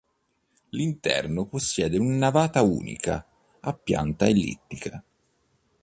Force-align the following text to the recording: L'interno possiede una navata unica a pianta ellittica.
L'interno 0.69 1.45
possiede 1.45 1.99
una 1.99 2.17
navata 2.17 2.63
unica 2.63 3.23
a 3.59 3.71
pianta 3.73 4.25
ellittica. 4.25 5.03